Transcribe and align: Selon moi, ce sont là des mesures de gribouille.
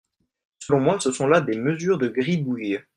Selon 0.57 0.79
moi, 0.79 0.99
ce 0.99 1.11
sont 1.11 1.27
là 1.27 1.41
des 1.41 1.55
mesures 1.55 1.99
de 1.99 2.07
gribouille. 2.07 2.79